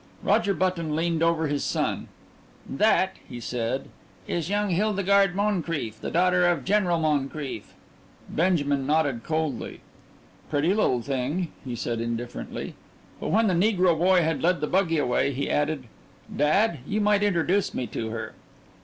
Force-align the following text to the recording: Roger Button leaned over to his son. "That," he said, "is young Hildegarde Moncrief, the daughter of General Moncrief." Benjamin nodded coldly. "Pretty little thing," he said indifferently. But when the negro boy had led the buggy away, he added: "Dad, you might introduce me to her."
Roger 0.23 0.55
Button 0.55 0.95
leaned 0.95 1.21
over 1.21 1.45
to 1.47 1.53
his 1.53 1.63
son. 1.63 2.07
"That," 2.67 3.17
he 3.29 3.39
said, 3.39 3.89
"is 4.27 4.49
young 4.49 4.71
Hildegarde 4.71 5.35
Moncrief, 5.35 6.01
the 6.01 6.09
daughter 6.09 6.47
of 6.47 6.65
General 6.65 6.97
Moncrief." 6.99 7.75
Benjamin 8.27 8.87
nodded 8.87 9.21
coldly. 9.23 9.81
"Pretty 10.49 10.73
little 10.73 11.03
thing," 11.03 11.49
he 11.63 11.75
said 11.75 12.01
indifferently. 12.01 12.73
But 13.19 13.27
when 13.29 13.45
the 13.45 13.53
negro 13.53 13.95
boy 13.95 14.23
had 14.23 14.41
led 14.41 14.59
the 14.59 14.65
buggy 14.65 14.97
away, 14.97 15.33
he 15.33 15.51
added: 15.51 15.83
"Dad, 16.35 16.79
you 16.87 16.99
might 16.99 17.21
introduce 17.21 17.71
me 17.75 17.85
to 17.85 18.09
her." 18.09 18.33